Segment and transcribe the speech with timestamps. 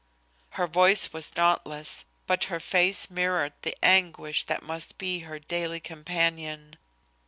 [0.57, 5.79] Her voice was dauntless, but her face mirrored the anguish that must be her daily
[5.79, 6.77] companion.